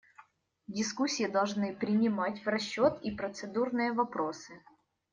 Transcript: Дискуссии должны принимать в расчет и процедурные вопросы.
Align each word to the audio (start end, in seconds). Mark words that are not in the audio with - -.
Дискуссии 0.65 1.27
должны 1.27 1.75
принимать 1.75 2.43
в 2.43 2.47
расчет 2.47 2.97
и 3.03 3.11
процедурные 3.11 3.93
вопросы. 3.93 4.59